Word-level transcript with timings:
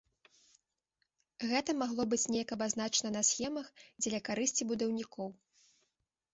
Гэта 1.51 1.75
магло 1.81 2.07
быць 2.15 2.29
неяк 2.33 2.49
абазначана 2.57 3.09
на 3.19 3.25
схемах 3.29 3.67
дзеля 4.01 4.25
карысці 4.31 4.63
будаўнікоў. 4.75 5.27